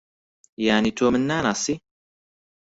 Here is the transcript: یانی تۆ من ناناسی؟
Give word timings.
یانی 0.65 0.91
تۆ 0.97 1.05
من 1.13 1.23
ناناسی؟ 1.29 1.73